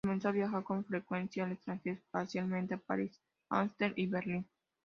[0.03, 4.47] Comenzó a viajar con frecuencia al extranjero, especialmente a París, Ámsterdam y Berlín.